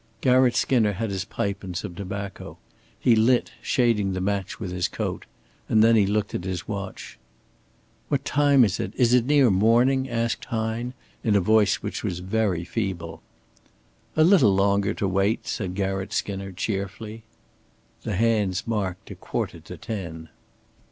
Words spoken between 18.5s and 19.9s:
marked a quarter to